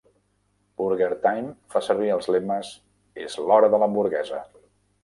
Burger 0.81 1.09
Time 1.25 1.53
fa 1.75 1.83
servir 1.89 2.09
els 2.17 2.31
lemes 2.37 2.73
"És 3.27 3.39
l'hora 3.47 3.73
de 3.77 3.83
l'hamburguesa!" 3.85 4.43